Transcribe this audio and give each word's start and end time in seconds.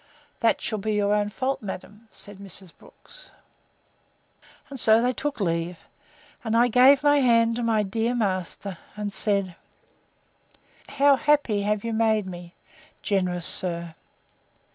That 0.39 0.59
shall 0.61 0.79
be 0.79 0.93
your 0.95 1.13
own 1.13 1.29
fault, 1.29 1.61
madam, 1.61 2.07
said 2.09 2.39
Mrs. 2.39 2.71
Brooks. 2.75 3.29
And 4.67 4.79
so 4.79 4.99
they 4.99 5.13
took 5.13 5.39
leave; 5.39 5.77
and 6.43 6.57
I 6.57 6.69
gave 6.69 7.03
my 7.03 7.19
hand 7.19 7.55
to 7.57 7.61
my 7.61 7.83
dear 7.83 8.15
master, 8.15 8.79
and 8.95 9.13
said, 9.13 9.55
How 10.89 11.17
happy 11.17 11.61
have 11.61 11.83
you 11.83 11.93
made 11.93 12.25
me, 12.25 12.55
generous 13.03 13.45
sir! 13.45 13.93